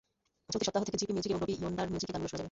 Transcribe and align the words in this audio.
চলতি 0.51 0.65
সপ্তাহ 0.67 0.83
থেকে 0.87 0.99
জিপি 0.99 1.11
মিউজিক 1.15 1.31
এবং 1.33 1.39
রবি 1.43 1.53
ইয়োন্ডার 1.59 1.87
মিউজিকে 1.91 2.11
গানগুলা 2.13 2.29
শোনা 2.29 2.31
যাবে। 2.31 2.39